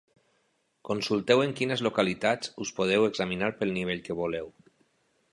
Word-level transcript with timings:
Consulteu 0.87 1.41
en 1.43 1.51
quines 1.59 1.83
localitats 1.87 2.51
us 2.65 2.71
podeu 2.79 3.05
examinar 3.09 3.51
pel 3.59 3.75
nivell 3.75 4.01
que 4.09 4.17
voleu. 4.21 4.49